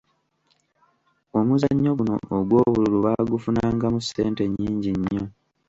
Omuzannyo 1.37 1.91
guno 1.99 2.15
ogw'obululu 2.37 2.97
baagufunangamu 3.05 3.99
ssente 4.01 4.43
nnyingi 4.45 4.91
nnyo. 4.99 5.23